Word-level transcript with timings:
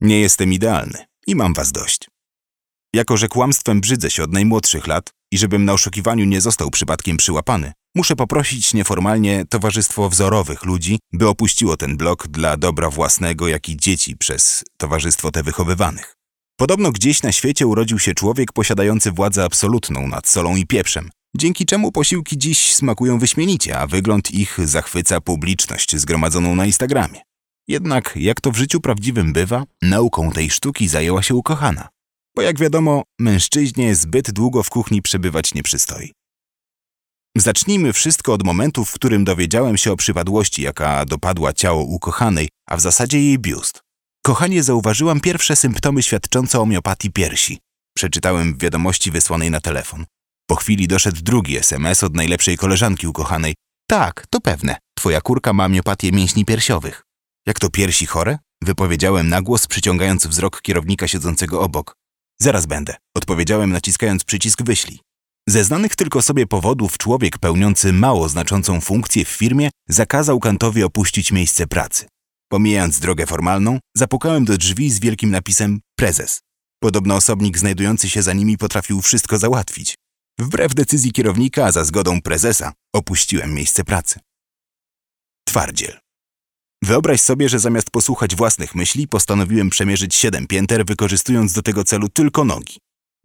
Nie 0.00 0.20
jestem 0.20 0.52
idealny 0.52 1.04
i 1.26 1.34
mam 1.34 1.54
was 1.54 1.72
dość. 1.72 2.08
Jako, 2.94 3.16
że 3.16 3.28
kłamstwem 3.28 3.80
brzydzę 3.80 4.10
się 4.10 4.22
od 4.22 4.32
najmłodszych 4.32 4.86
lat 4.86 5.10
i 5.32 5.38
żebym 5.38 5.64
na 5.64 5.72
oszukiwaniu 5.72 6.24
nie 6.24 6.40
został 6.40 6.70
przypadkiem 6.70 7.16
przyłapany, 7.16 7.72
muszę 7.94 8.16
poprosić 8.16 8.74
nieformalnie 8.74 9.44
towarzystwo 9.48 10.08
wzorowych 10.08 10.64
ludzi, 10.64 10.98
by 11.12 11.28
opuściło 11.28 11.76
ten 11.76 11.96
blok 11.96 12.28
dla 12.28 12.56
dobra 12.56 12.90
własnego, 12.90 13.48
jak 13.48 13.68
i 13.68 13.76
dzieci 13.76 14.16
przez 14.16 14.64
towarzystwo 14.78 15.30
te 15.30 15.42
wychowywanych. 15.42 16.14
Podobno 16.56 16.92
gdzieś 16.92 17.22
na 17.22 17.32
świecie 17.32 17.66
urodził 17.66 17.98
się 17.98 18.14
człowiek 18.14 18.52
posiadający 18.52 19.12
władzę 19.12 19.44
absolutną 19.44 20.08
nad 20.08 20.28
solą 20.28 20.56
i 20.56 20.66
pieprzem, 20.66 21.10
dzięki 21.36 21.66
czemu 21.66 21.92
posiłki 21.92 22.38
dziś 22.38 22.74
smakują 22.74 23.18
wyśmienicie, 23.18 23.78
a 23.78 23.86
wygląd 23.86 24.30
ich 24.30 24.58
zachwyca 24.64 25.20
publiczność 25.20 25.96
zgromadzoną 25.96 26.54
na 26.54 26.66
Instagramie. 26.66 27.20
Jednak, 27.68 28.12
jak 28.16 28.40
to 28.40 28.50
w 28.50 28.56
życiu 28.56 28.80
prawdziwym 28.80 29.32
bywa, 29.32 29.64
nauką 29.82 30.30
tej 30.30 30.50
sztuki 30.50 30.88
zajęła 30.88 31.22
się 31.22 31.34
ukochana. 31.34 31.88
Bo 32.36 32.42
jak 32.42 32.58
wiadomo, 32.58 33.02
mężczyźnie 33.18 33.94
zbyt 33.94 34.30
długo 34.30 34.62
w 34.62 34.70
kuchni 34.70 35.02
przebywać 35.02 35.54
nie 35.54 35.62
przystoi. 35.62 36.12
Zacznijmy 37.36 37.92
wszystko 37.92 38.32
od 38.32 38.42
momentu, 38.42 38.84
w 38.84 38.92
którym 38.92 39.24
dowiedziałem 39.24 39.76
się 39.76 39.92
o 39.92 39.96
przypadłości, 39.96 40.62
jaka 40.62 41.04
dopadła 41.04 41.52
ciało 41.52 41.82
ukochanej, 41.82 42.48
a 42.68 42.76
w 42.76 42.80
zasadzie 42.80 43.20
jej 43.22 43.38
biust. 43.38 43.80
Kochanie, 44.24 44.62
zauważyłam 44.62 45.20
pierwsze 45.20 45.56
symptomy 45.56 46.02
świadczące 46.02 46.60
o 46.60 46.66
miopatii 46.66 47.10
piersi. 47.10 47.58
Przeczytałem 47.96 48.54
w 48.54 48.62
wiadomości 48.62 49.10
wysłanej 49.10 49.50
na 49.50 49.60
telefon. 49.60 50.04
Po 50.48 50.56
chwili 50.56 50.88
doszedł 50.88 51.22
drugi 51.22 51.56
SMS 51.56 52.04
od 52.04 52.14
najlepszej 52.14 52.56
koleżanki 52.56 53.06
ukochanej. 53.06 53.54
Tak, 53.88 54.26
to 54.30 54.40
pewne. 54.40 54.76
Twoja 54.98 55.20
kurka 55.20 55.52
ma 55.52 55.68
miopatię 55.68 56.12
mięśni 56.12 56.44
piersiowych. 56.44 57.05
Jak 57.46 57.58
to 57.58 57.70
piersi 57.70 58.06
chore? 58.06 58.38
Wypowiedziałem 58.62 59.28
na 59.28 59.42
głos, 59.42 59.66
przyciągając 59.66 60.26
wzrok 60.26 60.62
kierownika 60.62 61.08
siedzącego 61.08 61.60
obok. 61.60 61.96
Zaraz 62.40 62.66
będę, 62.66 62.94
odpowiedziałem 63.16 63.70
naciskając 63.70 64.24
przycisk 64.24 64.62
wyślij. 64.62 65.00
Ze 65.48 65.64
znanych 65.64 65.96
tylko 65.96 66.22
sobie 66.22 66.46
powodów 66.46 66.98
człowiek 66.98 67.38
pełniący 67.38 67.92
mało 67.92 68.28
znaczącą 68.28 68.80
funkcję 68.80 69.24
w 69.24 69.28
firmie 69.28 69.70
zakazał 69.88 70.40
Kantowi 70.40 70.82
opuścić 70.82 71.32
miejsce 71.32 71.66
pracy. 71.66 72.06
Pomijając 72.48 73.00
drogę 73.00 73.26
formalną, 73.26 73.78
zapukałem 73.96 74.44
do 74.44 74.58
drzwi 74.58 74.90
z 74.90 75.00
wielkim 75.00 75.30
napisem 75.30 75.80
prezes. 75.98 76.40
Podobno 76.82 77.14
osobnik 77.14 77.58
znajdujący 77.58 78.08
się 78.10 78.22
za 78.22 78.32
nimi 78.32 78.58
potrafił 78.58 79.02
wszystko 79.02 79.38
załatwić. 79.38 79.94
Wbrew 80.38 80.74
decyzji 80.74 81.12
kierownika, 81.12 81.64
a 81.64 81.72
za 81.72 81.84
zgodą 81.84 82.22
prezesa, 82.22 82.72
opuściłem 82.94 83.54
miejsce 83.54 83.84
pracy. 83.84 84.20
Twardziel. 85.48 86.05
Wyobraź 86.82 87.20
sobie, 87.20 87.48
że 87.48 87.58
zamiast 87.58 87.90
posłuchać 87.90 88.36
własnych 88.36 88.74
myśli, 88.74 89.08
postanowiłem 89.08 89.70
przemierzyć 89.70 90.14
siedem 90.14 90.46
pięter, 90.46 90.86
wykorzystując 90.86 91.52
do 91.52 91.62
tego 91.62 91.84
celu 91.84 92.08
tylko 92.08 92.44
nogi. 92.44 92.78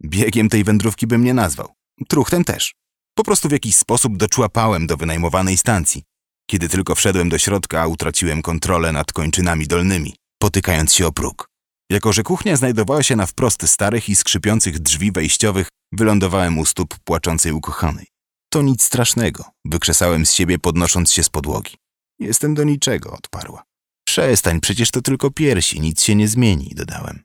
Biegiem 0.04 0.48
tej 0.48 0.64
wędrówki 0.64 1.06
bym 1.06 1.24
nie 1.24 1.34
nazwał. 1.34 1.72
Truchtem 2.08 2.44
też. 2.44 2.74
Po 3.14 3.24
prostu 3.24 3.48
w 3.48 3.52
jakiś 3.52 3.76
sposób 3.76 4.16
doczłapałem 4.16 4.86
do 4.86 4.96
wynajmowanej 4.96 5.56
stacji. 5.58 6.02
Kiedy 6.50 6.68
tylko 6.68 6.94
wszedłem 6.94 7.28
do 7.28 7.38
środka, 7.38 7.86
utraciłem 7.86 8.42
kontrolę 8.42 8.92
nad 8.92 9.12
kończynami 9.12 9.66
dolnymi, 9.66 10.14
potykając 10.38 10.94
się 10.94 11.06
o 11.06 11.12
próg. 11.12 11.48
Jako, 11.90 12.12
że 12.12 12.22
kuchnia 12.22 12.56
znajdowała 12.56 13.02
się 13.02 13.16
na 13.16 13.26
wprost 13.26 13.68
starych 13.68 14.08
i 14.08 14.16
skrzypiących 14.16 14.78
drzwi 14.78 15.12
wejściowych, 15.12 15.68
wylądowałem 15.92 16.58
u 16.58 16.64
stóp 16.64 16.98
płaczącej 17.04 17.52
ukochanej. 17.52 18.06
To 18.52 18.62
nic 18.62 18.82
strasznego, 18.82 19.44
wykrzesałem 19.64 20.26
z 20.26 20.32
siebie 20.32 20.58
podnosząc 20.58 21.12
się 21.12 21.22
z 21.22 21.28
podłogi. 21.28 21.81
Jestem 22.22 22.54
do 22.54 22.64
niczego, 22.64 23.12
odparła. 23.12 23.62
Przestań, 24.06 24.60
przecież 24.60 24.90
to 24.90 25.02
tylko 25.02 25.30
piersi, 25.30 25.80
nic 25.80 26.02
się 26.02 26.14
nie 26.14 26.28
zmieni, 26.28 26.72
dodałem. 26.74 27.22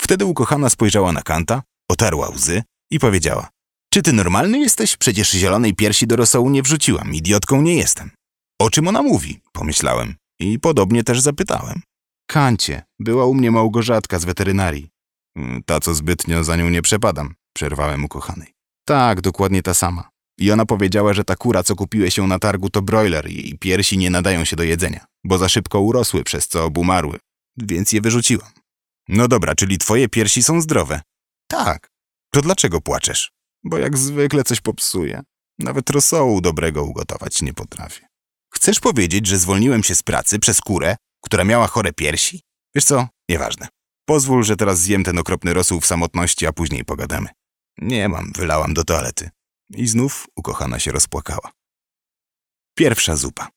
Wtedy 0.00 0.24
ukochana 0.24 0.70
spojrzała 0.70 1.12
na 1.12 1.22
Kanta, 1.22 1.62
otarła 1.90 2.28
łzy 2.28 2.62
i 2.90 2.98
powiedziała 2.98 3.48
Czy 3.92 4.02
ty 4.02 4.12
normalny 4.12 4.58
jesteś? 4.58 4.96
Przecież 4.96 5.30
zielonej 5.30 5.74
piersi 5.74 6.06
do 6.06 6.16
rosołu 6.16 6.50
nie 6.50 6.62
wrzuciłam, 6.62 7.14
idiotką 7.14 7.62
nie 7.62 7.76
jestem. 7.76 8.10
O 8.60 8.70
czym 8.70 8.88
ona 8.88 9.02
mówi? 9.02 9.40
Pomyślałem. 9.52 10.14
I 10.40 10.58
podobnie 10.58 11.04
też 11.04 11.20
zapytałem. 11.20 11.82
Kancie, 12.26 12.82
była 12.98 13.26
u 13.26 13.34
mnie 13.34 13.50
Małgorzatka 13.50 14.18
z 14.18 14.24
weterynarii. 14.24 14.88
Mm, 15.36 15.62
ta, 15.66 15.80
co 15.80 15.94
zbytnio 15.94 16.44
za 16.44 16.56
nią 16.56 16.68
nie 16.68 16.82
przepadam, 16.82 17.34
przerwałem 17.56 18.04
ukochanej. 18.04 18.52
Tak, 18.84 19.20
dokładnie 19.20 19.62
ta 19.62 19.74
sama. 19.74 20.08
I 20.38 20.50
ona 20.50 20.66
powiedziała, 20.66 21.14
że 21.14 21.24
ta 21.24 21.36
kura, 21.36 21.62
co 21.62 21.76
kupiłeś 21.76 22.16
ją 22.16 22.26
na 22.26 22.38
targu, 22.38 22.70
to 22.70 22.82
broiler 22.82 23.30
i 23.30 23.34
jej 23.34 23.58
piersi 23.58 23.98
nie 23.98 24.10
nadają 24.10 24.44
się 24.44 24.56
do 24.56 24.62
jedzenia, 24.62 25.04
bo 25.24 25.38
za 25.38 25.48
szybko 25.48 25.80
urosły, 25.80 26.24
przez 26.24 26.48
co 26.48 26.64
obumarły, 26.64 27.18
więc 27.56 27.92
je 27.92 28.00
wyrzuciłam. 28.00 28.50
No 29.08 29.28
dobra, 29.28 29.54
czyli 29.54 29.78
twoje 29.78 30.08
piersi 30.08 30.42
są 30.42 30.60
zdrowe? 30.60 31.00
Tak. 31.48 31.90
To 32.32 32.42
dlaczego 32.42 32.80
płaczesz? 32.80 33.32
Bo 33.64 33.78
jak 33.78 33.98
zwykle 33.98 34.44
coś 34.44 34.60
popsuje. 34.60 35.22
Nawet 35.58 35.90
rosołu 35.90 36.40
dobrego 36.40 36.84
ugotować 36.84 37.42
nie 37.42 37.52
potrafię. 37.52 38.06
Chcesz 38.54 38.80
powiedzieć, 38.80 39.26
że 39.26 39.38
zwolniłem 39.38 39.82
się 39.82 39.94
z 39.94 40.02
pracy 40.02 40.38
przez 40.38 40.60
kurę, 40.60 40.96
która 41.24 41.44
miała 41.44 41.66
chore 41.66 41.92
piersi? 41.92 42.40
Wiesz 42.74 42.84
co? 42.84 43.08
Nieważne. 43.28 43.68
Pozwól, 44.08 44.44
że 44.44 44.56
teraz 44.56 44.78
zjem 44.78 45.04
ten 45.04 45.18
okropny 45.18 45.54
rosół 45.54 45.80
w 45.80 45.86
samotności, 45.86 46.46
a 46.46 46.52
później 46.52 46.84
pogadamy. 46.84 47.28
Nie 47.78 48.08
mam, 48.08 48.32
wylałam 48.32 48.74
do 48.74 48.84
toalety. 48.84 49.30
I 49.70 49.86
znów 49.86 50.26
ukochana 50.36 50.78
się 50.78 50.92
rozpłakała. 50.92 51.50
Pierwsza 52.78 53.16
zupa. 53.16 53.48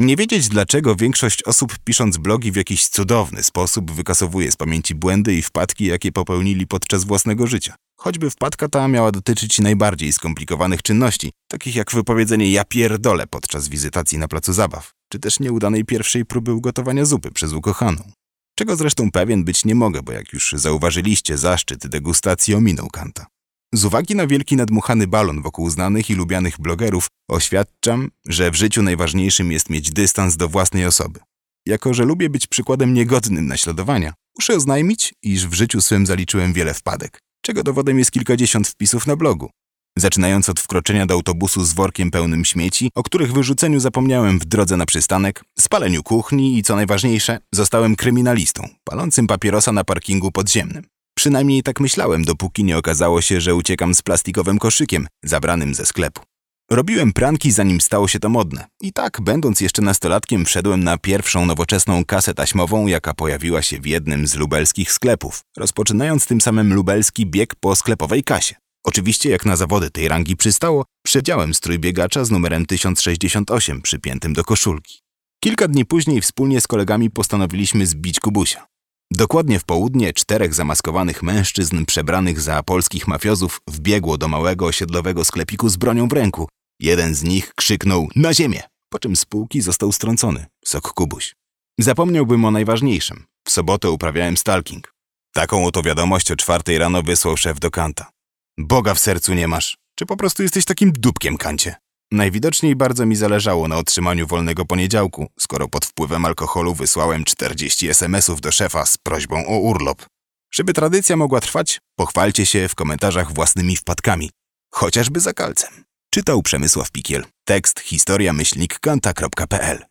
Nie 0.00 0.16
wiedzieć 0.16 0.48
dlaczego 0.48 0.96
większość 0.96 1.42
osób 1.42 1.78
pisząc 1.84 2.16
blogi 2.16 2.52
w 2.52 2.56
jakiś 2.56 2.88
cudowny 2.88 3.42
sposób 3.42 3.90
wykasowuje 3.90 4.52
z 4.52 4.56
pamięci 4.56 4.94
błędy 4.94 5.34
i 5.34 5.42
wpadki, 5.42 5.84
jakie 5.84 6.12
popełnili 6.12 6.66
podczas 6.66 7.04
własnego 7.04 7.46
życia. 7.46 7.74
Choćby 8.00 8.30
wpadka 8.30 8.68
ta 8.68 8.88
miała 8.88 9.12
dotyczyć 9.12 9.58
najbardziej 9.58 10.12
skomplikowanych 10.12 10.82
czynności, 10.82 11.30
takich 11.50 11.76
jak 11.76 11.92
wypowiedzenie 11.92 12.52
ja 12.52 12.64
pierdolę 12.64 13.26
podczas 13.26 13.68
wizytacji 13.68 14.18
na 14.18 14.28
placu 14.28 14.52
zabaw, 14.52 14.92
czy 15.08 15.18
też 15.18 15.40
nieudanej 15.40 15.84
pierwszej 15.84 16.24
próby 16.24 16.54
ugotowania 16.54 17.04
zupy 17.04 17.30
przez 17.30 17.52
ukochaną. 17.52 18.12
Czego 18.58 18.76
zresztą 18.76 19.10
pewien 19.10 19.44
być 19.44 19.64
nie 19.64 19.74
mogę, 19.74 20.02
bo 20.02 20.12
jak 20.12 20.32
już 20.32 20.52
zauważyliście, 20.56 21.38
zaszczyt 21.38 21.86
degustacji 21.86 22.54
ominął 22.54 22.88
Kanta. 22.88 23.26
Z 23.74 23.84
uwagi 23.84 24.14
na 24.14 24.26
wielki 24.26 24.56
nadmuchany 24.56 25.06
balon 25.06 25.42
wokół 25.42 25.70
znanych 25.70 26.10
i 26.10 26.14
lubianych 26.14 26.60
blogerów, 26.60 27.06
oświadczam, 27.30 28.10
że 28.26 28.50
w 28.50 28.54
życiu 28.54 28.82
najważniejszym 28.82 29.52
jest 29.52 29.70
mieć 29.70 29.90
dystans 29.90 30.36
do 30.36 30.48
własnej 30.48 30.86
osoby. 30.86 31.20
Jako, 31.66 31.94
że 31.94 32.04
lubię 32.04 32.30
być 32.30 32.46
przykładem 32.46 32.94
niegodnym 32.94 33.46
naśladowania, 33.46 34.12
muszę 34.38 34.54
oznajmić, 34.56 35.14
iż 35.22 35.46
w 35.46 35.52
życiu 35.52 35.80
swym 35.80 36.06
zaliczyłem 36.06 36.52
wiele 36.52 36.74
wpadek, 36.74 37.20
czego 37.42 37.62
dowodem 37.62 37.98
jest 37.98 38.10
kilkadziesiąt 38.10 38.68
wpisów 38.68 39.06
na 39.06 39.16
blogu. 39.16 39.50
Zaczynając 39.98 40.48
od 40.48 40.60
wkroczenia 40.60 41.06
do 41.06 41.14
autobusu 41.14 41.64
z 41.64 41.72
workiem 41.72 42.10
pełnym 42.10 42.44
śmieci, 42.44 42.90
o 42.94 43.02
których 43.02 43.32
wyrzuceniu 43.32 43.80
zapomniałem 43.80 44.38
w 44.38 44.44
drodze 44.44 44.76
na 44.76 44.86
przystanek, 44.86 45.44
spaleniu 45.58 46.02
kuchni 46.02 46.58
i 46.58 46.62
co 46.62 46.76
najważniejsze, 46.76 47.38
zostałem 47.52 47.96
kryminalistą, 47.96 48.68
palącym 48.84 49.26
papierosa 49.26 49.72
na 49.72 49.84
parkingu 49.84 50.32
podziemnym. 50.32 50.84
Przynajmniej 51.18 51.62
tak 51.62 51.80
myślałem, 51.80 52.24
dopóki 52.24 52.64
nie 52.64 52.78
okazało 52.78 53.22
się, 53.22 53.40
że 53.40 53.54
uciekam 53.54 53.94
z 53.94 54.02
plastikowym 54.02 54.58
koszykiem, 54.58 55.06
zabranym 55.24 55.74
ze 55.74 55.86
sklepu. 55.86 56.22
Robiłem 56.70 57.12
pranki, 57.12 57.50
zanim 57.50 57.80
stało 57.80 58.08
się 58.08 58.18
to 58.18 58.28
modne. 58.28 58.66
I 58.80 58.92
tak, 58.92 59.20
będąc 59.20 59.60
jeszcze 59.60 59.82
nastolatkiem, 59.82 60.44
wszedłem 60.44 60.84
na 60.84 60.98
pierwszą 60.98 61.46
nowoczesną 61.46 62.04
kasę 62.04 62.34
taśmową, 62.34 62.86
jaka 62.86 63.14
pojawiła 63.14 63.62
się 63.62 63.80
w 63.80 63.86
jednym 63.86 64.26
z 64.26 64.34
lubelskich 64.34 64.92
sklepów, 64.92 65.40
rozpoczynając 65.56 66.26
tym 66.26 66.40
samym 66.40 66.74
lubelski 66.74 67.26
bieg 67.26 67.54
po 67.54 67.76
sklepowej 67.76 68.24
kasie. 68.24 68.54
Oczywiście, 68.84 69.30
jak 69.30 69.46
na 69.46 69.56
zawody 69.56 69.90
tej 69.90 70.08
rangi 70.08 70.36
przystało, 70.36 70.84
przedziałem 71.04 71.54
strój 71.54 71.78
biegacza 71.78 72.24
z 72.24 72.30
numerem 72.30 72.66
1068 72.66 73.82
przypiętym 73.82 74.32
do 74.32 74.44
koszulki. 74.44 75.00
Kilka 75.44 75.68
dni 75.68 75.84
później 75.84 76.20
wspólnie 76.20 76.60
z 76.60 76.66
kolegami 76.66 77.10
postanowiliśmy 77.10 77.86
zbić 77.86 78.20
Kubusia. 78.20 78.66
Dokładnie 79.12 79.58
w 79.58 79.64
południe 79.64 80.12
czterech 80.12 80.54
zamaskowanych 80.54 81.22
mężczyzn 81.22 81.84
przebranych 81.84 82.40
za 82.40 82.62
polskich 82.62 83.08
mafiozów 83.08 83.60
wbiegło 83.68 84.18
do 84.18 84.28
małego 84.28 84.66
osiedlowego 84.66 85.24
sklepiku 85.24 85.68
z 85.68 85.76
bronią 85.76 86.08
w 86.08 86.12
ręku. 86.12 86.48
Jeden 86.80 87.14
z 87.14 87.22
nich 87.22 87.54
krzyknął 87.54 88.08
na 88.16 88.34
ziemię, 88.34 88.62
po 88.88 88.98
czym 88.98 89.16
z 89.16 89.24
półki 89.24 89.60
został 89.60 89.92
strącony. 89.92 90.46
Sok 90.64 90.92
Kubuś. 90.92 91.34
Zapomniałbym 91.78 92.44
o 92.44 92.50
najważniejszym. 92.50 93.24
W 93.46 93.50
sobotę 93.50 93.90
uprawiałem 93.90 94.36
stalking. 94.36 94.94
Taką 95.34 95.66
oto 95.66 95.82
wiadomość 95.82 96.30
o 96.30 96.36
czwartej 96.36 96.78
rano 96.78 97.02
wysłał 97.02 97.36
szef 97.36 97.60
do 97.60 97.70
Kanta. 97.70 98.10
Boga 98.58 98.94
w 98.94 98.98
sercu 98.98 99.34
nie 99.34 99.48
masz. 99.48 99.76
Czy 99.94 100.06
po 100.06 100.16
prostu 100.16 100.42
jesteś 100.42 100.64
takim 100.64 100.92
dupkiem, 100.92 101.36
Kancie? 101.36 101.76
Najwidoczniej 102.12 102.76
bardzo 102.76 103.06
mi 103.06 103.16
zależało 103.16 103.68
na 103.68 103.76
otrzymaniu 103.76 104.26
wolnego 104.26 104.64
poniedziałku, 104.64 105.26
skoro 105.38 105.68
pod 105.68 105.86
wpływem 105.86 106.24
alkoholu 106.24 106.74
wysłałem 106.74 107.24
40 107.24 107.88
SMS-ów 107.88 108.40
do 108.40 108.52
szefa 108.52 108.86
z 108.86 108.98
prośbą 108.98 109.46
o 109.46 109.58
urlop. 109.58 110.06
Żeby 110.54 110.72
tradycja 110.72 111.16
mogła 111.16 111.40
trwać, 111.40 111.80
pochwalcie 111.96 112.46
się 112.46 112.68
w 112.68 112.74
komentarzach 112.74 113.34
własnymi 113.34 113.76
wpadkami. 113.76 114.30
Chociażby 114.74 115.20
za 115.20 115.32
kalcem. 115.32 115.84
Czytał 116.10 116.42
Przemysław 116.42 116.90
Pikiel. 116.90 117.24
Tekst 117.44 117.80
historia 117.80 118.32
myślnik 118.32 118.78
kanta.pl 118.78 119.84